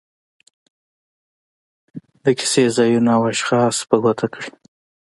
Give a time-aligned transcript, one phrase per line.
[2.23, 4.49] د کیسې ځایونه او اشخاص په ګوته کړي.